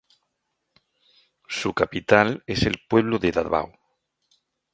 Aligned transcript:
Su 1.47 1.75
capital 1.75 2.43
es 2.47 2.63
el 2.63 2.81
pueblo 2.89 3.19
de 3.19 3.31
Dávao. 3.31 3.71